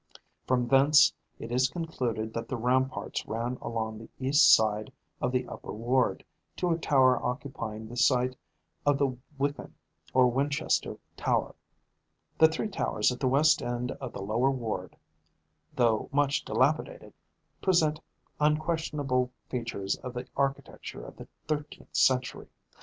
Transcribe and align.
From 0.47 0.67
thence 0.67 1.13
it 1.37 1.51
is 1.51 1.69
concluded 1.69 2.33
that 2.33 2.47
the 2.49 2.57
ramparts 2.57 3.27
ran 3.27 3.59
along 3.61 3.99
the 3.99 4.09
east 4.19 4.51
side 4.51 4.91
of 5.21 5.31
the 5.31 5.47
upper 5.47 5.71
ward 5.71 6.25
to 6.55 6.71
a 6.71 6.79
tower 6.79 7.23
occupying 7.23 7.87
the 7.87 7.95
site 7.95 8.35
of 8.83 8.97
the 8.97 9.15
Wykeham 9.37 9.75
or 10.11 10.25
Winchester 10.27 10.97
Tower. 11.15 11.53
The 12.39 12.47
three 12.47 12.67
towers 12.69 13.11
at 13.11 13.19
the 13.19 13.27
west 13.27 13.61
end 13.61 13.91
of 13.91 14.11
the 14.11 14.23
lower 14.23 14.49
ward, 14.49 14.97
though 15.75 16.09
much 16.11 16.43
dilapidated, 16.45 17.13
present 17.61 17.99
unquestionable 18.39 19.31
features 19.49 19.97
of 19.97 20.15
the 20.15 20.25
architecture 20.35 21.05
of 21.05 21.15
the 21.17 21.27
thirteenth 21.47 21.95
century. 21.95 22.47